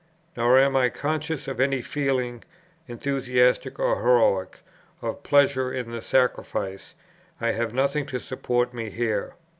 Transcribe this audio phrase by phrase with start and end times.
[0.35, 2.41] Nor am I conscious of any feeling,
[2.87, 4.61] enthusiastic or heroic,
[4.99, 6.95] of pleasure in the sacrifice;
[7.39, 9.35] I have nothing to support me here.